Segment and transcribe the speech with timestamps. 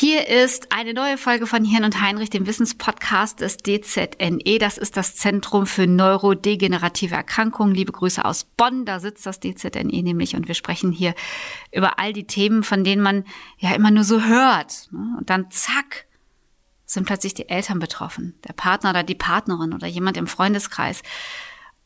[0.00, 4.58] Hier ist eine neue Folge von Hirn und Heinrich, dem Wissenspodcast des DZNE.
[4.60, 7.74] Das ist das Zentrum für neurodegenerative Erkrankungen.
[7.74, 11.16] Liebe Grüße aus Bonn, da sitzt das DZNE nämlich und wir sprechen hier
[11.72, 13.24] über all die Themen, von denen man
[13.58, 14.86] ja immer nur so hört.
[14.92, 15.16] Ne?
[15.18, 16.06] Und dann zack,
[16.86, 21.02] sind plötzlich die Eltern betroffen, der Partner oder die Partnerin oder jemand im Freundeskreis.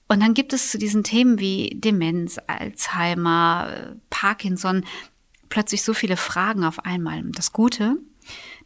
[0.08, 4.84] Und dann gibt es zu diesen Themen wie Demenz, Alzheimer, Parkinson
[5.52, 7.22] plötzlich so viele Fragen auf einmal.
[7.32, 7.98] Das Gute,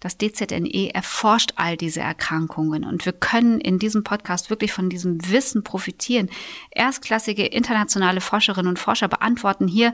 [0.01, 5.31] das DZNE erforscht all diese Erkrankungen und wir können in diesem Podcast wirklich von diesem
[5.31, 6.31] Wissen profitieren.
[6.71, 9.93] Erstklassige internationale Forscherinnen und Forscher beantworten hier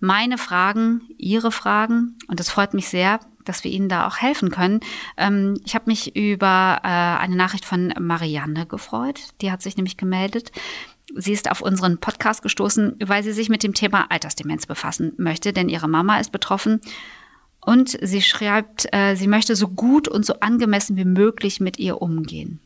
[0.00, 4.50] meine Fragen, ihre Fragen und es freut mich sehr, dass wir Ihnen da auch helfen
[4.50, 4.80] können.
[5.16, 9.20] Ähm, ich habe mich über äh, eine Nachricht von Marianne gefreut.
[9.40, 10.50] Die hat sich nämlich gemeldet.
[11.14, 15.52] Sie ist auf unseren Podcast gestoßen, weil sie sich mit dem Thema Altersdemenz befassen möchte,
[15.52, 16.80] denn ihre Mama ist betroffen.
[17.64, 22.02] Und sie schreibt, äh, sie möchte so gut und so angemessen wie möglich mit ihr
[22.02, 22.60] umgehen.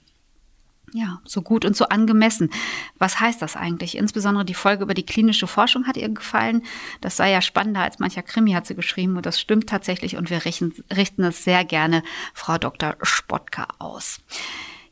[0.95, 2.51] Ja, so gut und so angemessen.
[2.99, 3.97] Was heißt das eigentlich?
[3.97, 6.63] Insbesondere die Folge über die klinische Forschung hat ihr gefallen.
[7.01, 9.17] Das sei ja spannender als mancher Krimi, hat sie geschrieben.
[9.17, 10.17] Und das stimmt tatsächlich.
[10.17, 12.97] Und wir richten, richten es sehr gerne Frau Dr.
[13.03, 14.21] Spottka aus.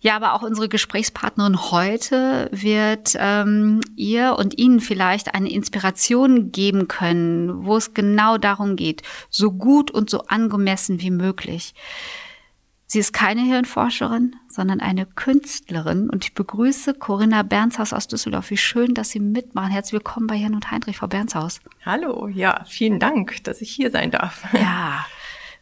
[0.01, 6.89] Ja, aber auch unsere Gesprächspartnerin heute wird ähm, ihr und Ihnen vielleicht eine Inspiration geben
[6.89, 11.75] können, wo es genau darum geht, so gut und so angemessen wie möglich.
[12.89, 18.51] Sie ist keine Hirnforscherin, sondern eine Künstlerin und ich begrüße Corinna Bernshaus aus Düsseldorf.
[18.51, 19.73] Wie schön, dass Sie mitmachen.
[19.73, 21.61] Herzlich willkommen bei Hirn und Heinrich, Frau Bernshaus.
[21.85, 24.45] Hallo, ja, vielen Dank, dass ich hier sein darf.
[24.53, 25.05] Ja,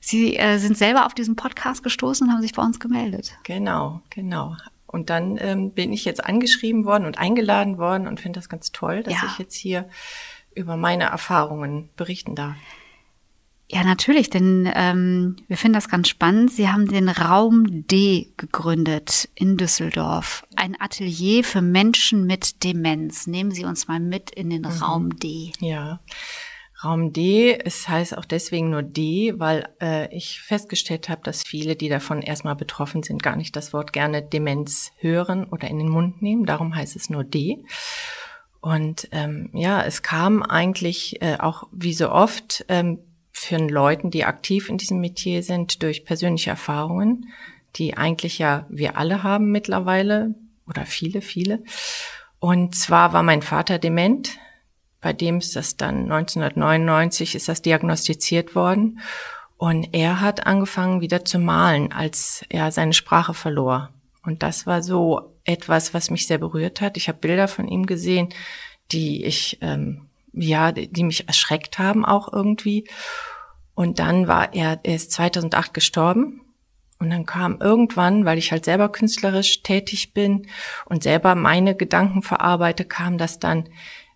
[0.07, 3.39] Sie äh, sind selber auf diesen Podcast gestoßen und haben sich bei uns gemeldet.
[3.45, 4.55] Genau, genau.
[4.87, 8.71] Und dann ähm, bin ich jetzt angeschrieben worden und eingeladen worden und finde das ganz
[8.71, 9.23] toll, dass ja.
[9.27, 9.89] ich jetzt hier
[10.55, 12.55] über meine Erfahrungen berichten darf.
[13.71, 16.53] Ja, natürlich, denn ähm, wir finden das ganz spannend.
[16.53, 20.47] Sie haben den Raum D gegründet in Düsseldorf.
[20.55, 23.27] Ein Atelier für Menschen mit Demenz.
[23.27, 24.69] Nehmen Sie uns mal mit in den mhm.
[24.69, 25.53] Raum D.
[25.61, 26.01] Ja.
[26.85, 31.77] Raum D, es heißt auch deswegen nur D, weil äh, ich festgestellt habe, dass viele,
[31.77, 35.89] die davon erstmal betroffen sind, gar nicht das Wort gerne Demenz hören oder in den
[35.89, 36.47] Mund nehmen.
[36.47, 37.65] Darum heißt es nur D.
[38.61, 42.99] Und ähm, ja, es kam eigentlich äh, auch wie so oft ähm,
[43.31, 47.27] für Leuten, die aktiv in diesem Metier sind, durch persönliche Erfahrungen,
[47.77, 50.35] die eigentlich ja wir alle haben mittlerweile
[50.67, 51.63] oder viele, viele.
[52.39, 54.39] Und zwar war mein Vater dement,
[55.05, 59.01] bei dem ist das dann 1999 ist das diagnostiziert worden
[59.59, 63.91] und er hat angefangen wieder zu malen, als er seine Sprache verlor.
[64.25, 66.97] Und das war so etwas, was mich sehr berührt hat.
[66.97, 68.31] Ich habe Bilder von ihm gesehen,
[68.93, 72.89] die ich ähm, ja, die mich erschreckt haben auch irgendwie.
[73.75, 76.41] Und dann war er, er ist 2008 gestorben.
[76.99, 80.47] Und dann kam irgendwann, weil ich halt selber künstlerisch tätig bin
[80.87, 83.69] und selber meine Gedanken verarbeite, kam das dann,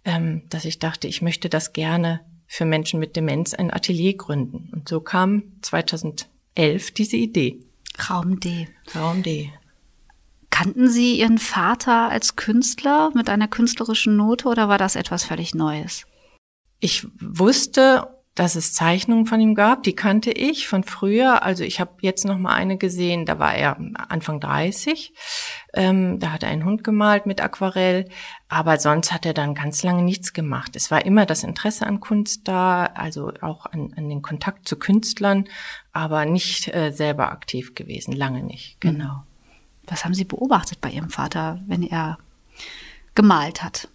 [0.09, 4.71] ähm, dass ich dachte, ich möchte das gerne für Menschen mit Demenz ein Atelier gründen.
[4.73, 7.61] Und so kam 2011 diese Idee.
[8.09, 8.69] Raum D.
[8.97, 9.53] Raum D.
[10.49, 15.55] Kannten Sie Ihren Vater als Künstler mit einer künstlerischen Note oder war das etwas völlig
[15.55, 16.07] Neues?
[16.81, 18.09] Ich wusste
[18.39, 21.43] dass es Zeichnungen von ihm gab, die kannte ich von früher.
[21.43, 23.77] Also ich habe jetzt noch mal eine gesehen, da war er
[24.09, 25.13] Anfang 30.
[25.75, 28.09] Ähm, da hat er einen Hund gemalt mit Aquarell,
[28.49, 30.77] aber sonst hat er dann ganz lange nichts gemacht.
[30.77, 34.79] Es war immer das Interesse an Kunst da, also auch an, an den Kontakt zu
[34.79, 35.49] Künstlern,
[35.93, 38.81] aber nicht äh, selber aktiv gewesen, lange nicht.
[38.81, 39.25] Genau.
[39.89, 42.19] Was haben Sie beobachtet bei Ihrem Vater, wenn er
[43.17, 43.89] gemalt hat?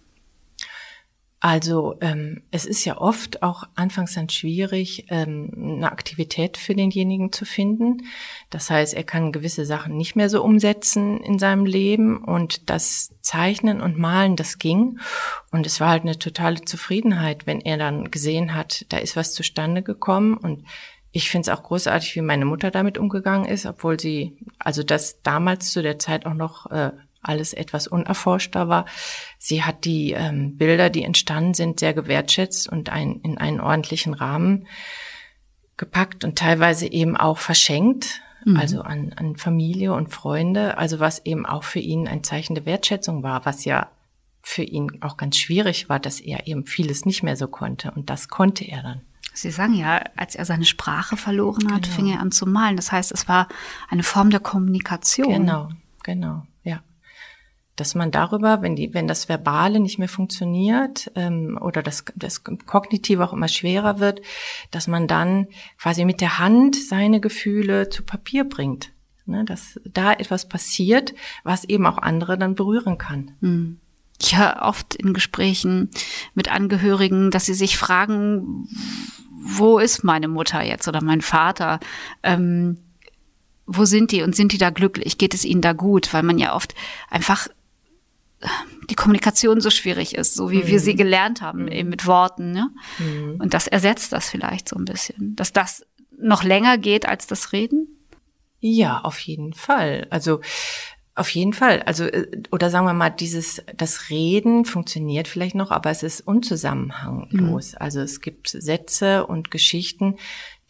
[1.46, 7.34] Also ähm, es ist ja oft auch anfangs dann schwierig, ähm, eine Aktivität für denjenigen
[7.34, 8.04] zu finden.
[8.50, 13.14] Das heißt, er kann gewisse Sachen nicht mehr so umsetzen in seinem Leben und das
[13.20, 15.00] Zeichnen und Malen, das ging.
[15.52, 19.34] Und es war halt eine totale Zufriedenheit, wenn er dann gesehen hat, da ist was
[19.34, 20.64] zustande gekommen und
[21.12, 25.22] ich finde es auch großartig, wie meine Mutter damit umgegangen ist, obwohl sie, also das
[25.24, 26.92] damals zu der Zeit auch noch äh,
[27.24, 28.86] alles etwas unerforschter war.
[29.38, 34.14] Sie hat die ähm, Bilder, die entstanden sind, sehr gewertschätzt und ein, in einen ordentlichen
[34.14, 34.68] Rahmen
[35.78, 38.58] gepackt und teilweise eben auch verschenkt, mhm.
[38.58, 42.66] also an, an Familie und Freunde, also was eben auch für ihn ein Zeichen der
[42.66, 43.90] Wertschätzung war, was ja
[44.42, 48.10] für ihn auch ganz schwierig war, dass er eben vieles nicht mehr so konnte und
[48.10, 49.02] das konnte er dann.
[49.34, 51.96] Sie sagen ja, als er seine Sprache verloren hat, genau.
[51.96, 52.76] fing er an zu malen.
[52.76, 53.48] Das heißt, es war
[53.90, 55.34] eine Form der Kommunikation.
[55.34, 55.70] Genau,
[56.04, 56.46] genau,
[57.76, 62.44] dass man darüber, wenn die, wenn das Verbale nicht mehr funktioniert ähm, oder das, das
[62.44, 64.22] Kognitive auch immer schwerer wird,
[64.72, 65.48] dass man dann
[65.80, 68.92] quasi mit der Hand seine Gefühle zu Papier bringt.
[69.26, 71.14] Ne, dass da etwas passiert,
[71.46, 73.32] was eben auch andere dann berühren kann.
[73.40, 73.80] Hm.
[74.22, 75.90] Ich höre oft in Gesprächen
[76.34, 78.68] mit Angehörigen, dass sie sich fragen,
[79.30, 81.80] wo ist meine Mutter jetzt oder mein Vater?
[82.22, 82.80] Ähm,
[83.66, 85.18] wo sind die und sind die da glücklich?
[85.18, 86.14] Geht es ihnen da gut?
[86.14, 86.76] Weil man ja oft
[87.10, 87.48] einfach
[88.90, 90.68] die Kommunikation so schwierig ist, so wie mhm.
[90.68, 91.72] wir sie gelernt haben, mhm.
[91.72, 92.52] eben mit Worten.
[92.52, 92.70] Ne?
[93.00, 93.40] Mhm.
[93.40, 95.86] Und das ersetzt das vielleicht so ein bisschen, dass das
[96.18, 97.88] noch länger geht als das Reden?
[98.60, 100.08] Ja, auf jeden Fall.
[100.10, 100.40] Also
[101.16, 101.84] auf jeden Fall.
[101.84, 106.22] Also, äh, oder sagen wir mal, dieses, das Reden funktioniert vielleicht noch, aber es ist
[106.22, 107.74] unzusammenhanglos.
[107.74, 107.78] Mhm.
[107.80, 110.16] Also es gibt Sätze und Geschichten,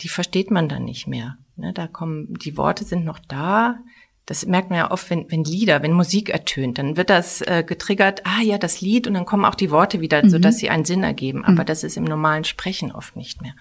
[0.01, 1.37] die versteht man dann nicht mehr.
[1.55, 3.79] Ne, da kommen, die Worte sind noch da,
[4.25, 7.63] das merkt man ja oft, wenn, wenn Lieder, wenn Musik ertönt, dann wird das äh,
[7.65, 10.29] getriggert, ah ja, das Lied und dann kommen auch die Worte wieder, mhm.
[10.29, 11.43] sodass sie einen Sinn ergeben.
[11.43, 11.65] Aber mhm.
[11.65, 13.53] das ist im normalen Sprechen oft nicht mehr.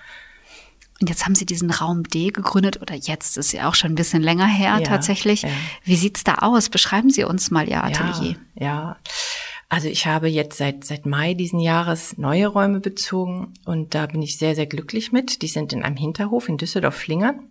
[1.01, 3.97] Und jetzt haben Sie diesen Raum D gegründet oder jetzt ist ja auch schon ein
[3.97, 5.43] bisschen länger her ja, tatsächlich.
[5.43, 5.49] Ja.
[5.83, 6.69] Wie sieht's da aus?
[6.69, 8.37] Beschreiben Sie uns mal Ihr Atelier.
[8.55, 8.97] Ja, ja.
[9.69, 14.23] Also ich habe jetzt seit, seit Mai diesen Jahres neue Räume bezogen und da bin
[14.23, 15.43] ich sehr, sehr glücklich mit.
[15.43, 17.49] Die sind in einem Hinterhof in Düsseldorf-Flingern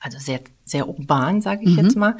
[0.00, 1.84] also sehr, sehr urban, sage ich mhm.
[1.84, 2.16] jetzt mal.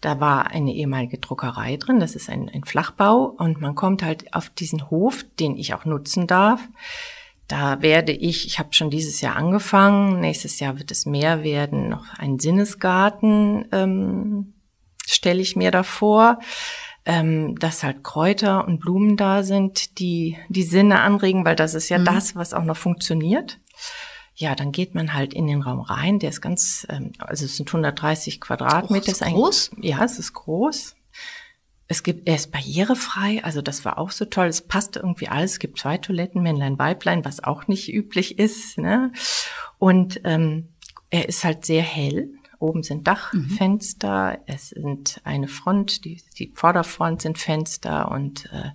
[0.00, 4.34] Da war eine ehemalige Druckerei drin, das ist ein, ein Flachbau und man kommt halt
[4.34, 6.60] auf diesen Hof, den ich auch nutzen darf.
[7.48, 11.88] Da werde ich, ich habe schon dieses Jahr angefangen, nächstes Jahr wird es mehr werden,
[11.88, 14.54] noch ein Sinnesgarten ähm,
[15.04, 16.38] stelle ich mir davor,
[17.04, 21.88] ähm, dass halt Kräuter und Blumen da sind, die die Sinne anregen, weil das ist
[21.88, 22.04] ja mhm.
[22.04, 23.58] das, was auch noch funktioniert.
[24.42, 26.18] Ja, dann geht man halt in den Raum rein.
[26.18, 29.06] Der ist ganz, ähm, also es sind 130 Quadratmeter.
[29.06, 29.70] Oh, ist groß?
[29.76, 30.96] Ein, ja, es ist groß.
[31.86, 34.48] Es gibt, er ist barrierefrei, also das war auch so toll.
[34.48, 35.52] Es passt irgendwie alles.
[35.52, 38.78] Es gibt zwei Toiletten, Männlein, Weiblein, was auch nicht üblich ist.
[38.78, 39.12] Ne?
[39.78, 40.70] Und ähm,
[41.10, 42.28] er ist halt sehr hell.
[42.58, 44.42] Oben sind Dachfenster, mhm.
[44.46, 48.70] es sind eine Front, die, die Vorderfront sind Fenster und äh,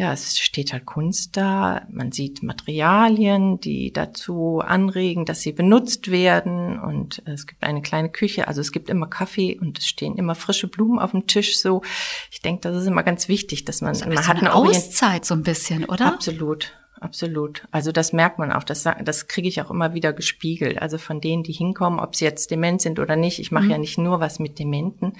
[0.00, 1.86] ja, es steht halt Kunst da.
[1.90, 6.80] Man sieht Materialien, die dazu anregen, dass sie benutzt werden.
[6.80, 8.48] Und es gibt eine kleine Küche.
[8.48, 11.58] Also es gibt immer Kaffee und es stehen immer frische Blumen auf dem Tisch.
[11.58, 11.82] So,
[12.30, 15.42] ich denke, das ist immer ganz wichtig, dass man, man hat eine Auszeit so ein
[15.42, 16.06] bisschen, oder?
[16.06, 16.72] Absolut.
[16.98, 17.68] Absolut.
[17.70, 18.64] Also das merkt man auch.
[18.64, 20.80] Das, das kriege ich auch immer wieder gespiegelt.
[20.80, 23.38] Also von denen, die hinkommen, ob sie jetzt dement sind oder nicht.
[23.38, 23.70] Ich mache mhm.
[23.70, 25.12] ja nicht nur was mit Dementen,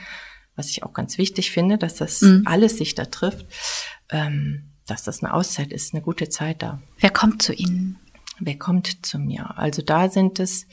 [0.56, 2.44] was ich auch ganz wichtig finde, dass das mhm.
[2.47, 3.44] alles sich da trifft
[4.11, 6.81] ähm, dass das eine Auszeit ist, eine gute Zeit da.
[6.99, 7.99] Wer kommt zu Ihnen?
[8.39, 9.59] Wer kommt zu mir?
[9.59, 10.67] Also da sind es,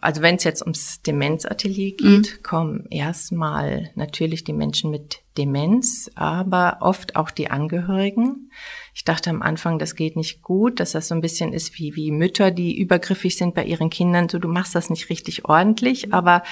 [0.00, 2.42] also wenn es jetzt ums Demenzatelier geht, mhm.
[2.42, 8.50] kommen erstmal natürlich die Menschen mit Demenz, aber oft auch die Angehörigen.
[8.94, 11.94] Ich dachte am Anfang, das geht nicht gut, dass das so ein bisschen ist wie,
[11.94, 16.14] wie Mütter, die übergriffig sind bei ihren Kindern, so du machst das nicht richtig ordentlich,
[16.14, 16.42] aber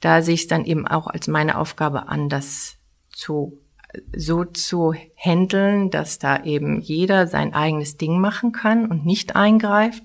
[0.00, 2.76] da sehe ich es dann eben auch als meine Aufgabe an, das
[3.08, 3.58] zu
[4.14, 10.02] so zu handeln, dass da eben jeder sein eigenes Ding machen kann und nicht eingreift.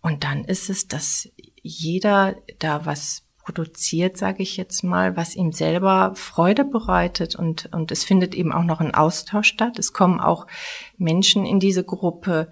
[0.00, 1.28] Und dann ist es, dass
[1.62, 7.92] jeder da was produziert, sage ich jetzt mal, was ihm selber Freude bereitet und, und
[7.92, 9.78] es findet eben auch noch ein Austausch statt.
[9.78, 10.48] Es kommen auch
[10.98, 12.50] Menschen in diese Gruppe,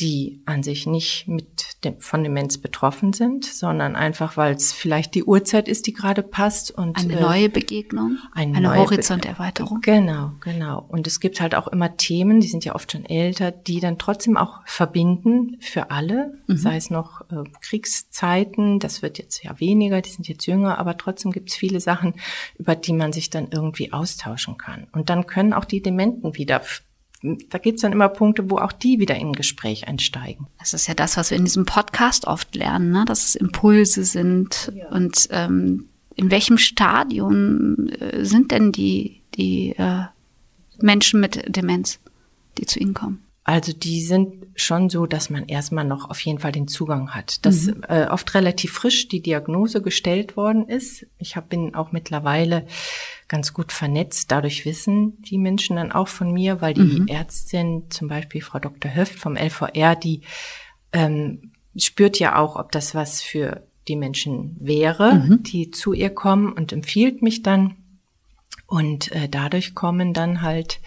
[0.00, 5.14] die an sich nicht mit dem, von Demenz betroffen sind, sondern einfach, weil es vielleicht
[5.14, 9.80] die Uhrzeit ist, die gerade passt und eine äh, neue Begegnung, eine, eine Horizonterweiterung.
[9.82, 10.84] Genau, genau.
[10.88, 13.98] Und es gibt halt auch immer Themen, die sind ja oft schon älter, die dann
[13.98, 16.56] trotzdem auch verbinden für alle, mhm.
[16.56, 20.96] sei es noch äh, Kriegszeiten, das wird jetzt ja weniger, die sind jetzt jünger, aber
[20.96, 22.14] trotzdem gibt es viele Sachen,
[22.58, 24.86] über die man sich dann irgendwie austauschen kann.
[24.92, 26.62] Und dann können auch die Dementen wieder
[27.22, 30.46] da gibt's dann immer Punkte, wo auch die wieder in ein Gespräch einsteigen.
[30.58, 33.04] Das ist ja das, was wir in diesem Podcast oft lernen, ne?
[33.04, 34.72] dass es Impulse sind.
[34.74, 34.88] Ja.
[34.88, 40.04] Und ähm, in welchem Stadium äh, sind denn die, die äh,
[40.80, 42.00] Menschen mit Demenz,
[42.58, 43.22] die zu Ihnen kommen?
[43.44, 47.44] Also die sind schon so, dass man erstmal noch auf jeden Fall den Zugang hat.
[47.44, 47.82] Dass mhm.
[47.88, 51.06] äh, oft relativ frisch die Diagnose gestellt worden ist.
[51.18, 52.66] Ich hab, bin auch mittlerweile
[53.26, 54.30] ganz gut vernetzt.
[54.30, 57.08] Dadurch wissen die Menschen dann auch von mir, weil die mhm.
[57.08, 58.94] Ärztin, zum Beispiel Frau Dr.
[58.94, 60.20] Höft vom LVR, die
[60.92, 65.42] ähm, spürt ja auch, ob das was für die Menschen wäre, mhm.
[65.42, 67.76] die zu ihr kommen und empfiehlt mich dann.
[68.66, 70.80] Und äh, dadurch kommen dann halt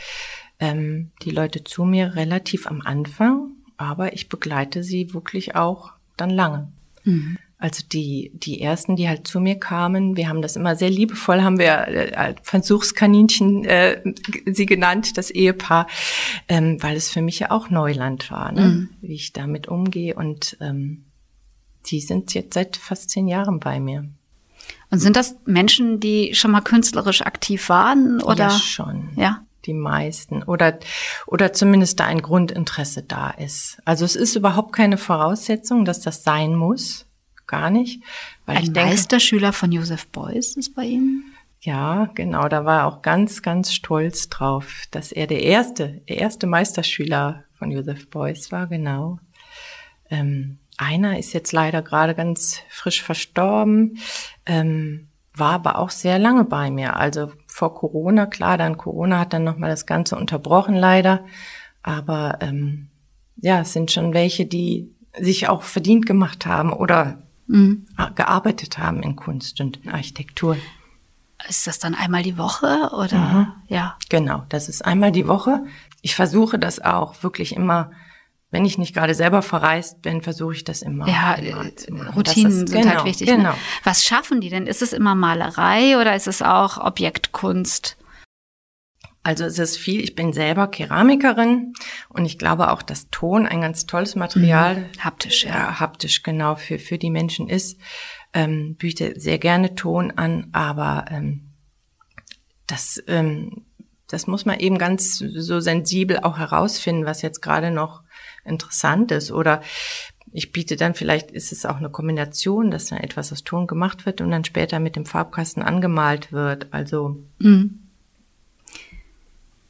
[0.59, 6.29] ähm, die Leute zu mir relativ am Anfang, aber ich begleite sie wirklich auch dann
[6.29, 6.71] lange.
[7.03, 7.37] Mhm.
[7.57, 11.41] Also die, die ersten, die halt zu mir kamen, wir haben das immer sehr liebevoll,
[11.41, 14.01] haben wir äh, Versuchskaninchen äh,
[14.45, 15.87] sie genannt, das Ehepaar,
[16.49, 18.61] ähm, weil es für mich ja auch Neuland war, ne?
[18.61, 18.89] Mhm.
[19.01, 20.15] wie ich damit umgehe.
[20.15, 21.05] Und ähm,
[21.85, 24.09] die sind jetzt seit fast zehn Jahren bei mir.
[24.91, 28.21] Und sind das Menschen, die schon mal künstlerisch aktiv waren?
[28.21, 28.49] Oder?
[28.49, 29.09] Ja, schon.
[29.15, 30.79] Ja die meisten oder
[31.25, 33.81] oder zumindest da ein Grundinteresse da ist.
[33.85, 37.05] Also es ist überhaupt keine Voraussetzung, dass das sein muss,
[37.47, 38.01] gar nicht.
[38.45, 41.23] Weil ein Meisterschüler von Joseph Beuys ist bei Ihnen?
[41.61, 42.47] Ja, genau.
[42.47, 47.43] Da war er auch ganz, ganz stolz drauf, dass er der erste, der erste Meisterschüler
[47.57, 48.67] von Joseph Beuys war.
[48.67, 49.19] Genau.
[50.11, 53.97] Ähm, einer ist jetzt leider gerade ganz frisch verstorben.
[54.45, 56.95] Ähm, war aber auch sehr lange bei mir.
[56.95, 61.23] Also vor Corona, klar, dann Corona hat dann nochmal das Ganze unterbrochen leider.
[61.83, 62.89] Aber ähm,
[63.37, 67.85] ja, es sind schon welche, die sich auch verdient gemacht haben oder mhm.
[68.15, 70.57] gearbeitet haben in Kunst und Architektur.
[71.47, 73.47] Ist das dann einmal die Woche oder mhm.
[73.69, 73.95] ja?
[74.09, 75.63] Genau, das ist einmal die Woche.
[76.01, 77.91] Ich versuche das auch wirklich immer
[78.51, 81.07] wenn ich nicht gerade selber verreist bin, versuche ich das immer.
[81.07, 81.65] Ja, immer
[82.15, 83.27] Routinen ist, sind halt genau, halt wichtig.
[83.29, 83.37] Ne?
[83.37, 83.49] Genau.
[83.51, 83.57] Ne?
[83.83, 84.67] Was schaffen die denn?
[84.67, 87.97] Ist es immer Malerei oder ist es auch Objektkunst?
[89.25, 91.73] Also es ist viel, ich bin selber Keramikerin
[92.09, 94.75] und ich glaube auch, dass Ton ein ganz tolles Material.
[94.75, 95.03] Mhm.
[95.03, 95.49] Haptisch, ja.
[95.49, 95.79] ja.
[95.79, 97.79] Haptisch, genau, für, für die Menschen ist.
[98.33, 101.53] Ähm, biete sehr gerne Ton an, aber ähm,
[102.67, 103.65] das, ähm,
[104.07, 108.03] das muss man eben ganz so sensibel auch herausfinden, was jetzt gerade noch
[108.45, 109.31] interessant ist.
[109.31, 109.61] Oder
[110.31, 114.05] ich biete dann, vielleicht ist es auch eine Kombination, dass dann etwas aus Ton gemacht
[114.05, 116.67] wird und dann später mit dem Farbkasten angemalt wird.
[116.71, 117.17] Also.
[117.39, 117.79] Mhm.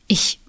[0.08, 0.40] Ich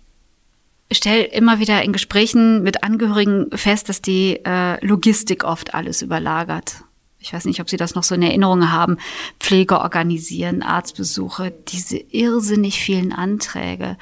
[0.92, 6.85] stelle immer wieder in Gesprächen mit Angehörigen fest, dass die äh, Logistik oft alles überlagert.
[7.18, 8.99] Ich weiß nicht, ob Sie das noch so in Erinnerung haben.
[9.40, 13.97] Pflege organisieren, Arztbesuche, diese irrsinnig vielen Anträge.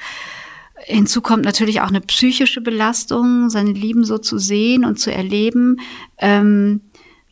[0.87, 5.79] Hinzu kommt natürlich auch eine psychische Belastung, seine Lieben so zu sehen und zu erleben.
[6.19, 6.81] Ähm,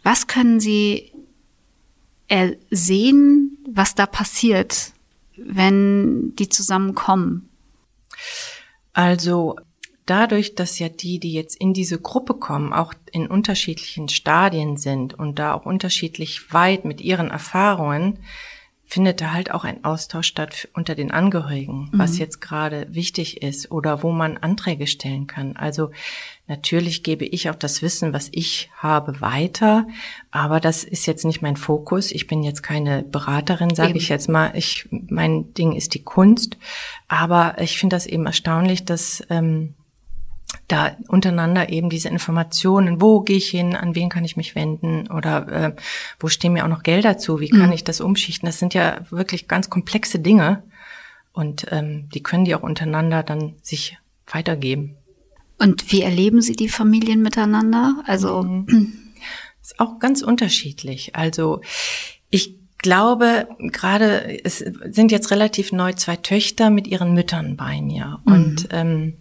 [0.01, 1.11] was können Sie
[2.71, 4.93] sehen, was da passiert,
[5.37, 7.47] wenn die zusammenkommen?
[8.93, 9.57] Also
[10.07, 15.13] dadurch, dass ja die, die jetzt in diese Gruppe kommen, auch in unterschiedlichen Stadien sind
[15.13, 18.17] und da auch unterschiedlich weit mit ihren Erfahrungen,
[18.93, 21.99] findet da halt auch ein Austausch statt unter den Angehörigen, mhm.
[21.99, 25.55] was jetzt gerade wichtig ist oder wo man Anträge stellen kann.
[25.55, 25.89] Also
[26.47, 29.87] natürlich gebe ich auch das Wissen, was ich habe, weiter,
[30.29, 32.11] aber das ist jetzt nicht mein Fokus.
[32.11, 34.51] Ich bin jetzt keine Beraterin, sage ich jetzt mal.
[34.55, 36.57] Ich, mein Ding ist die Kunst,
[37.07, 39.73] aber ich finde das eben erstaunlich, dass ähm,
[40.73, 45.07] da untereinander eben diese Informationen, wo gehe ich hin, an wen kann ich mich wenden
[45.11, 45.75] oder äh,
[46.19, 47.73] wo stehen mir auch noch Gelder zu, wie kann mhm.
[47.73, 50.63] ich das umschichten, das sind ja wirklich ganz komplexe Dinge
[51.31, 54.97] und ähm, die können die auch untereinander dann sich weitergeben.
[55.59, 58.03] Und wie erleben Sie die Familien miteinander?
[58.07, 58.93] Also mhm.
[59.61, 61.15] ist auch ganz unterschiedlich.
[61.15, 61.61] Also
[62.31, 68.19] ich glaube, gerade es sind jetzt relativ neu zwei Töchter mit ihren Müttern bei mir
[68.25, 68.33] mhm.
[68.33, 69.17] und ähm,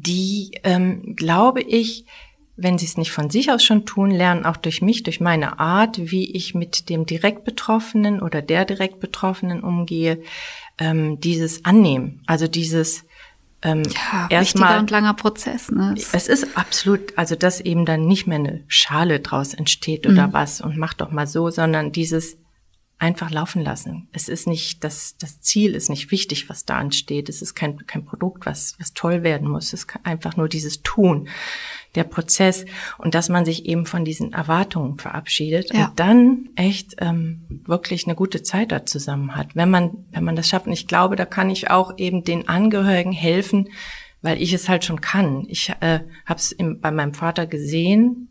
[0.00, 2.06] die, ähm, glaube ich,
[2.56, 5.58] wenn sie es nicht von sich aus schon tun, lernen auch durch mich, durch meine
[5.58, 10.22] Art, wie ich mit dem direkt Betroffenen oder der direkt Betroffenen umgehe,
[10.78, 12.22] ähm, dieses Annehmen.
[12.26, 13.04] Also dieses
[13.62, 15.70] ähm, ja, erstmal und langer Prozess.
[15.70, 15.94] Ne?
[16.12, 20.32] Es ist absolut, also dass eben dann nicht mehr eine Schale draus entsteht oder mhm.
[20.32, 22.36] was und mach doch mal so, sondern dieses
[23.02, 24.06] einfach laufen lassen.
[24.12, 27.28] Es ist nicht, das, das Ziel ist nicht wichtig, was da entsteht.
[27.28, 29.72] Es ist kein, kein Produkt, was, was toll werden muss.
[29.72, 31.28] Es ist einfach nur dieses Tun,
[31.96, 32.64] der Prozess
[32.98, 35.86] und dass man sich eben von diesen Erwartungen verabschiedet ja.
[35.86, 39.56] und dann echt ähm, wirklich eine gute Zeit da zusammen hat.
[39.56, 40.66] Wenn man, wenn man das schafft.
[40.66, 43.68] Und ich glaube, da kann ich auch eben den Angehörigen helfen,
[44.22, 45.44] weil ich es halt schon kann.
[45.48, 48.28] Ich äh, habe es bei meinem Vater gesehen.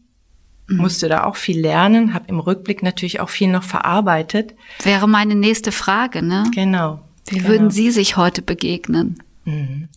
[0.68, 4.56] Musste da auch viel lernen, habe im Rückblick natürlich auch viel noch verarbeitet.
[4.84, 6.44] Wäre meine nächste Frage, ne?
[6.56, 7.02] Genau.
[7.28, 7.50] Wie genau.
[7.50, 9.22] würden Sie sich heute begegnen?
[9.46, 9.90] Mhm.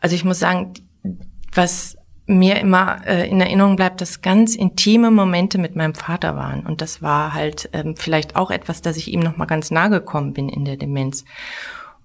[0.00, 0.74] Also ich muss sagen,
[1.52, 1.96] was
[2.26, 6.64] mir immer äh, in Erinnerung bleibt, dass ganz intime Momente mit meinem Vater waren.
[6.64, 9.90] Und das war halt ähm, vielleicht auch etwas, dass ich ihm noch mal ganz nahe
[9.90, 11.24] gekommen bin in der Demenz.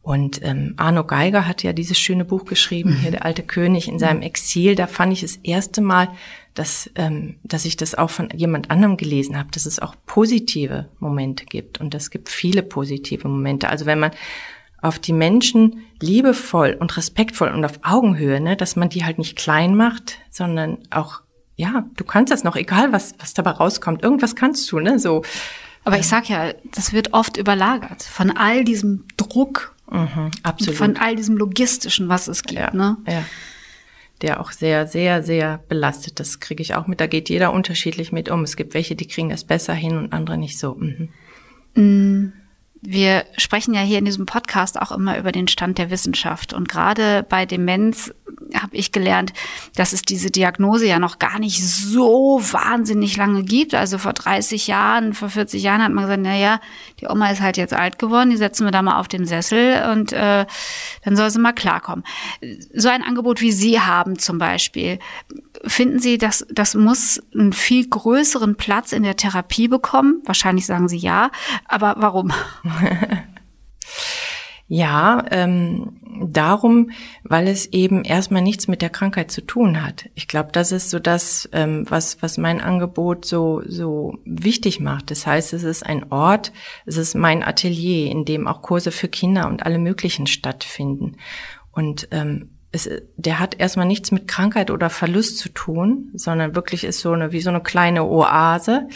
[0.05, 2.97] Und ähm, Arno Geiger hat ja dieses schöne Buch geschrieben, mhm.
[2.97, 4.75] hier der alte König in seinem Exil.
[4.75, 6.09] Da fand ich das erste Mal,
[6.53, 10.89] dass, ähm, dass ich das auch von jemand anderem gelesen habe, dass es auch positive
[10.99, 11.81] Momente gibt.
[11.81, 13.67] Und es gibt viele positive Momente.
[13.67, 14.11] Also wenn man
[14.79, 19.35] auf die Menschen liebevoll und respektvoll und auf Augenhöhe, ne, dass man die halt nicht
[19.35, 21.21] klein macht, sondern auch,
[21.55, 25.23] ja, du kannst das noch, egal was, was dabei rauskommt, irgendwas kannst du, ne, so.
[25.83, 30.75] Aber ich sag ja, das wird oft überlagert von all diesem Druck, mhm, absolut.
[30.75, 32.97] von all diesem logistischen, was es gibt, ja, ne?
[33.07, 33.23] Ja.
[34.21, 36.19] Der auch sehr, sehr, sehr belastet.
[36.19, 37.01] Das kriege ich auch mit.
[37.01, 38.43] Da geht jeder unterschiedlich mit um.
[38.43, 40.75] Es gibt welche, die kriegen das besser hin und andere nicht so.
[40.75, 41.09] Mhm.
[41.75, 42.33] Mm.
[42.87, 46.53] Wir sprechen ja hier in diesem Podcast auch immer über den Stand der Wissenschaft.
[46.53, 48.13] Und gerade bei Demenz
[48.61, 49.33] habe ich gelernt,
[49.75, 53.73] dass es diese Diagnose ja noch gar nicht so wahnsinnig lange gibt.
[53.73, 56.59] Also vor 30 Jahren, vor 40 Jahren hat man gesagt, na ja,
[56.99, 59.89] die Oma ist halt jetzt alt geworden, die setzen wir da mal auf den Sessel
[59.91, 60.45] und äh,
[61.03, 62.03] dann soll sie mal klarkommen.
[62.73, 64.99] So ein Angebot wie Sie haben zum Beispiel,
[65.65, 70.21] finden Sie, dass das muss einen viel größeren Platz in der Therapie bekommen?
[70.25, 71.31] Wahrscheinlich sagen Sie ja,
[71.67, 72.31] aber warum?
[74.67, 76.89] Ja, ähm, darum,
[77.23, 80.09] weil es eben erstmal nichts mit der Krankheit zu tun hat.
[80.15, 85.11] Ich glaube, das ist so das, ähm, was, was mein Angebot so, so wichtig macht.
[85.11, 86.51] Das heißt, es ist ein Ort,
[86.87, 91.17] es ist mein Atelier, in dem auch Kurse für Kinder und alle möglichen stattfinden.
[91.71, 96.83] Und ähm, es, der hat erstmal nichts mit Krankheit oder Verlust zu tun, sondern wirklich
[96.83, 98.87] ist so eine, wie so eine kleine Oase.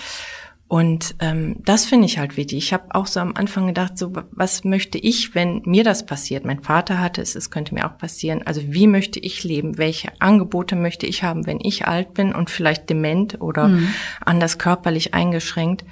[0.70, 2.60] Und ähm, das finde ich halt wichtig.
[2.60, 6.46] Ich habe auch so am Anfang gedacht, so was möchte ich, wenn mir das passiert?
[6.46, 8.44] Mein Vater hatte es, es könnte mir auch passieren.
[8.46, 9.80] Also wie möchte ich leben?
[9.80, 13.92] Welche Angebote möchte ich haben, wenn ich alt bin und vielleicht dement oder mhm.
[14.24, 15.86] anders körperlich eingeschränkt?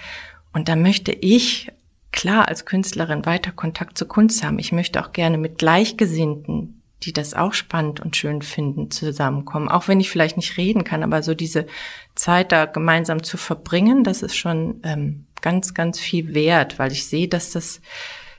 [0.54, 1.72] Und da möchte ich
[2.12, 4.60] klar als Künstlerin weiter Kontakt zur Kunst haben.
[4.60, 9.70] Ich möchte auch gerne mit Gleichgesinnten die das auch spannend und schön finden, zusammenkommen.
[9.70, 11.68] Auch wenn ich vielleicht nicht reden kann, aber so diese
[12.16, 17.06] Zeit da gemeinsam zu verbringen, das ist schon ähm, ganz, ganz viel wert, weil ich
[17.06, 17.82] sehe, dass das,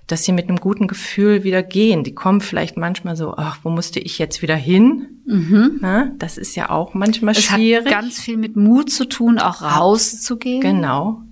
[0.09, 2.03] dass sie mit einem guten Gefühl wieder gehen.
[2.03, 5.21] Die kommen vielleicht manchmal so, ach, wo musste ich jetzt wieder hin?
[5.27, 5.79] Mhm.
[5.81, 7.87] Na, das ist ja auch manchmal es schwierig.
[7.87, 10.61] Es hat ganz viel mit Mut zu tun, auch rauszugehen.
[10.61, 11.23] Genau.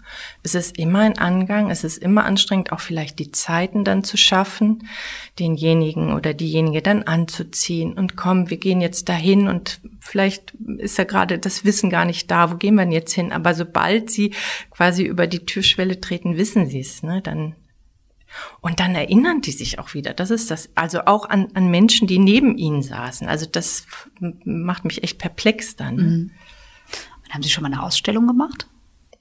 [0.42, 4.16] Es ist immer ein Angang, es ist immer anstrengend, auch vielleicht die Zeiten dann zu
[4.16, 4.88] schaffen,
[5.38, 11.04] denjenigen oder diejenige dann anzuziehen und komm, wir gehen jetzt dahin und vielleicht ist ja
[11.04, 13.32] gerade das Wissen gar nicht da, wo gehen wir denn jetzt hin?
[13.32, 14.34] Aber sobald sie
[14.70, 17.20] quasi über die Türschwelle treten, wissen sie es, ne?
[17.22, 17.54] Dann
[18.60, 20.12] und dann erinnern die sich auch wieder.
[20.12, 23.28] Das ist das, also auch an, an Menschen, die neben ihnen saßen.
[23.28, 23.86] Also das
[24.44, 25.96] macht mich echt perplex dann.
[25.96, 26.30] Mhm.
[27.24, 28.68] Und haben Sie schon mal eine Ausstellung gemacht?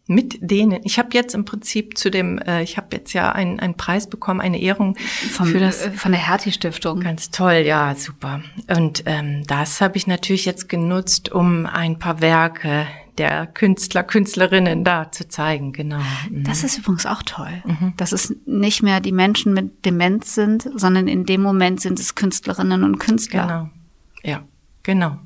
[0.07, 0.81] Mit denen.
[0.83, 4.07] Ich habe jetzt im Prinzip zu dem, äh, ich habe jetzt ja einen, einen Preis
[4.07, 6.99] bekommen, eine Ehrung Vom, für das äh, von der Hertie Stiftung.
[6.99, 8.41] Ganz toll, ja, super.
[8.67, 12.87] Und ähm, das habe ich natürlich jetzt genutzt, um ein paar Werke
[13.17, 16.01] der Künstler, Künstlerinnen da zu zeigen, genau.
[16.29, 16.43] Mhm.
[16.43, 17.93] Das ist übrigens auch toll, mhm.
[17.97, 22.15] dass es nicht mehr die Menschen mit Demenz sind, sondern in dem Moment sind es
[22.15, 23.47] Künstlerinnen und Künstler.
[23.47, 23.69] Genau,
[24.23, 24.43] ja,
[24.83, 25.17] genau.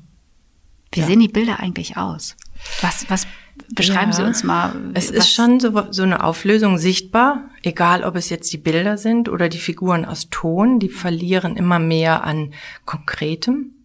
[0.92, 1.06] Wie ja.
[1.06, 2.36] sehen die Bilder eigentlich aus?
[2.82, 3.28] Was, was
[3.76, 4.76] Beschreiben ja, Sie uns mal.
[4.94, 9.30] Es ist schon so, so eine Auflösung sichtbar, egal ob es jetzt die Bilder sind
[9.30, 12.54] oder die Figuren aus Ton, die verlieren immer mehr an
[12.86, 13.76] Konkretem.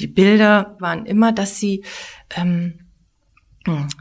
[0.00, 1.84] Die Bilder waren immer, dass sie
[2.34, 2.85] ähm, hm,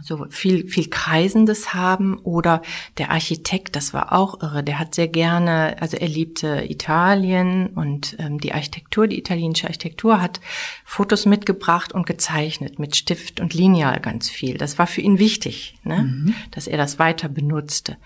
[0.05, 2.61] so viel, viel Kreisendes haben oder
[2.99, 8.15] der Architekt, das war auch irre, der hat sehr gerne, also er liebte Italien und
[8.19, 10.41] ähm, die Architektur, die italienische Architektur hat
[10.83, 14.59] Fotos mitgebracht und gezeichnet mit Stift und Lineal ganz viel.
[14.59, 16.03] Das war für ihn wichtig, ne?
[16.03, 16.35] Mhm.
[16.51, 17.97] dass er das weiter benutzte.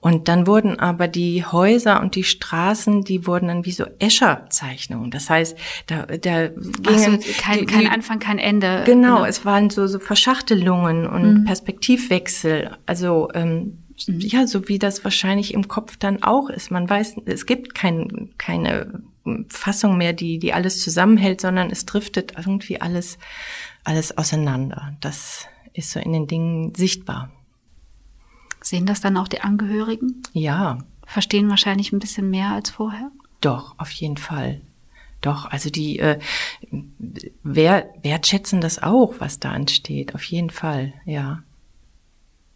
[0.00, 5.10] Und dann wurden aber die Häuser und die Straßen, die wurden dann wie so Escher-Zeichnungen.
[5.10, 8.82] Das heißt, da, da gingen, so, kein, die, kein Anfang, kein Ende.
[8.84, 11.44] Genau, genau, es waren so, so Verschachtelungen Entwicklungen und mhm.
[11.44, 12.76] Perspektivwechsel.
[12.86, 14.20] Also ähm, mhm.
[14.20, 16.70] ja, so wie das wahrscheinlich im Kopf dann auch ist.
[16.70, 19.02] Man weiß, es gibt kein, keine
[19.48, 23.18] Fassung mehr, die, die alles zusammenhält, sondern es driftet irgendwie alles,
[23.84, 24.96] alles auseinander.
[25.00, 27.30] Das ist so in den Dingen sichtbar.
[28.62, 30.22] Sehen das dann auch die Angehörigen?
[30.32, 30.78] Ja.
[31.06, 33.10] Verstehen wahrscheinlich ein bisschen mehr als vorher?
[33.40, 34.60] Doch, auf jeden Fall.
[35.20, 35.46] Doch.
[35.46, 36.18] Also die äh,
[37.42, 41.42] wer, wertschätzen das auch, was da ansteht, auf jeden Fall, ja.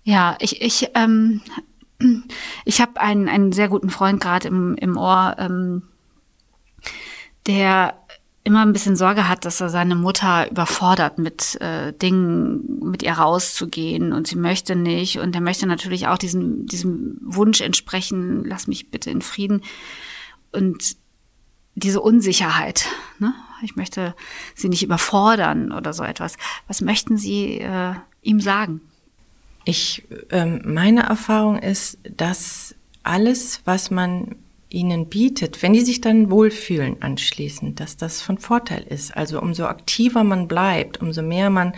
[0.04, 1.40] Ja, ich, ich, ähm,
[2.64, 5.82] ich habe einen, einen sehr guten Freund gerade im, im Ohr, ähm,
[7.46, 7.94] der
[8.46, 13.12] immer ein bisschen Sorge hat, dass er seine Mutter überfordert mit äh, Dingen, mit ihr
[13.12, 18.66] rauszugehen und sie möchte nicht und er möchte natürlich auch diesem, diesem Wunsch entsprechen, lass
[18.66, 19.62] mich bitte in Frieden
[20.52, 20.96] und
[21.74, 22.86] diese Unsicherheit,
[23.18, 23.34] ne?
[23.62, 24.14] ich möchte
[24.54, 26.36] sie nicht überfordern oder so etwas.
[26.68, 28.80] Was möchten Sie äh, ihm sagen?
[29.64, 34.36] Ich, ähm, meine Erfahrung ist, dass alles, was man
[34.68, 39.16] ihnen bietet, wenn die sich dann wohlfühlen anschließend, dass das von Vorteil ist.
[39.16, 41.74] Also umso aktiver man bleibt, umso mehr man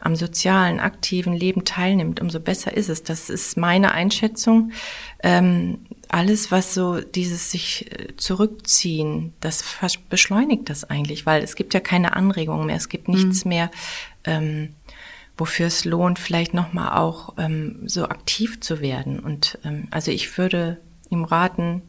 [0.00, 3.02] am sozialen, aktiven Leben teilnimmt, umso besser ist es.
[3.04, 4.72] Das ist meine Einschätzung.
[5.22, 5.78] Ähm,
[6.14, 9.64] alles, was so dieses sich äh, zurückziehen, das
[10.08, 13.48] beschleunigt das eigentlich, weil es gibt ja keine Anregungen mehr, es gibt nichts mhm.
[13.48, 13.70] mehr,
[14.22, 14.76] ähm,
[15.36, 19.18] wofür es lohnt, vielleicht nochmal auch ähm, so aktiv zu werden.
[19.18, 20.78] Und ähm, also ich würde
[21.10, 21.82] ihm raten,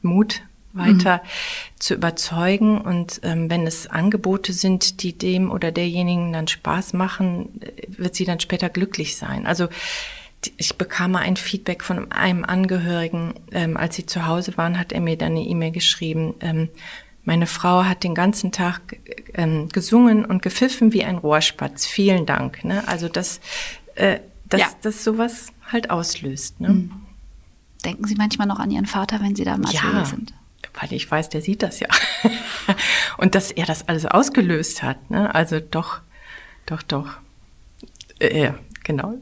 [0.00, 1.28] Mut weiter mhm.
[1.80, 2.80] zu überzeugen.
[2.80, 8.14] Und ähm, wenn es Angebote sind, die dem oder derjenigen dann Spaß machen, äh, wird
[8.14, 9.48] sie dann später glücklich sein.
[9.48, 9.66] Also
[10.56, 14.92] ich bekam mal ein Feedback von einem Angehörigen, ähm, als sie zu Hause waren, hat
[14.92, 16.34] er mir dann eine E-Mail geschrieben.
[16.40, 16.68] Ähm,
[17.24, 18.98] meine Frau hat den ganzen Tag
[19.34, 21.86] ähm, gesungen und gepfiffen wie ein Rohrspatz.
[21.86, 22.64] Vielen Dank.
[22.64, 22.86] Ne?
[22.88, 23.40] Also dass,
[23.94, 24.68] äh, dass, ja.
[24.82, 26.60] dass sowas halt auslöst.
[26.60, 26.68] Ne?
[26.70, 26.92] Mhm.
[27.84, 30.32] Denken Sie manchmal noch an Ihren Vater, wenn Sie da im Atelier ja, sind?
[30.80, 31.88] Weil ich weiß, der sieht das ja.
[33.18, 35.10] Und dass er das alles ausgelöst hat.
[35.10, 35.34] Ne?
[35.34, 36.00] Also doch,
[36.66, 37.18] doch, doch.
[38.18, 38.54] Äh, ja,
[38.90, 39.14] genau.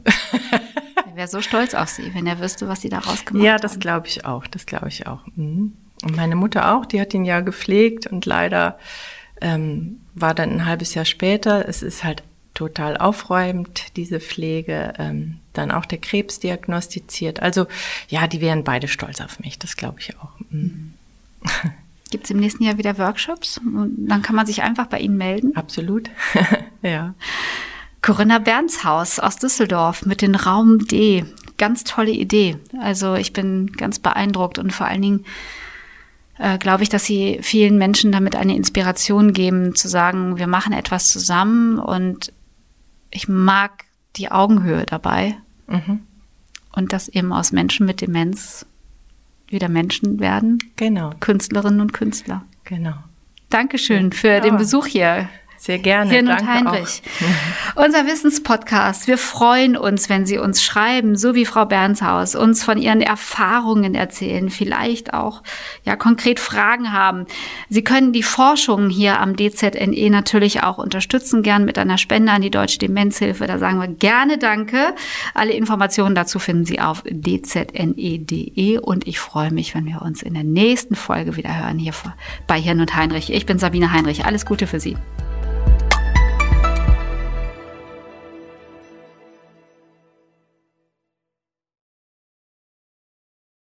[1.07, 3.41] Er wäre so stolz auf Sie, wenn er wüsste, was Sie da rausgemacht haben.
[3.41, 4.47] Ja, das glaube ich auch.
[4.47, 5.21] Das glaube ich auch.
[5.35, 5.73] Mhm.
[6.03, 8.77] Und meine Mutter auch, die hat ihn ja gepflegt und leider
[9.41, 11.67] ähm, war dann ein halbes Jahr später.
[11.67, 14.93] Es ist halt total aufräumend, diese Pflege.
[14.97, 17.41] Ähm, dann auch der Krebs diagnostiziert.
[17.41, 17.67] Also
[18.07, 20.31] ja, die wären beide stolz auf mich, das glaube ich auch.
[20.49, 20.93] Mhm.
[22.11, 23.59] Gibt es im nächsten Jahr wieder Workshops?
[23.59, 25.55] Und dann kann man sich einfach bei Ihnen melden?
[25.55, 26.09] Absolut,
[26.81, 27.13] ja.
[28.01, 31.25] Corinna Bernshaus aus Düsseldorf mit dem Raum D.
[31.57, 32.57] Ganz tolle Idee.
[32.81, 35.25] Also ich bin ganz beeindruckt und vor allen Dingen
[36.37, 40.71] äh, glaube ich, dass sie vielen Menschen damit eine Inspiration geben, zu sagen, wir machen
[40.71, 42.31] etwas zusammen und
[43.11, 43.85] ich mag
[44.15, 45.35] die Augenhöhe dabei.
[45.67, 46.01] Mhm.
[46.71, 48.65] Und dass eben aus Menschen mit Demenz
[49.47, 50.59] wieder Menschen werden.
[50.75, 51.11] Genau.
[51.19, 52.45] Künstlerinnen und Künstler.
[52.63, 52.93] Genau.
[53.49, 54.39] Dankeschön für ja.
[54.39, 55.27] den Besuch hier.
[55.59, 56.09] Sehr gerne.
[56.09, 57.01] Hirn und Heinrich.
[57.75, 57.83] Auch.
[57.85, 59.07] Unser Wissenspodcast.
[59.07, 63.93] Wir freuen uns, wenn Sie uns schreiben, so wie Frau Bernshaus, uns von Ihren Erfahrungen
[63.93, 65.43] erzählen, vielleicht auch
[65.83, 67.25] ja konkret Fragen haben.
[67.67, 72.41] Sie können die Forschung hier am DZNE natürlich auch unterstützen, gern mit einer Spende an
[72.41, 73.45] die Deutsche Demenzhilfe.
[73.45, 74.95] Da sagen wir gerne Danke.
[75.33, 80.35] Alle Informationen dazu finden Sie auf dzne.de und ich freue mich, wenn wir uns in
[80.35, 81.93] der nächsten Folge wieder hören hier
[82.47, 83.33] bei Hirn und Heinrich.
[83.33, 84.25] Ich bin Sabine Heinrich.
[84.25, 84.95] Alles Gute für Sie.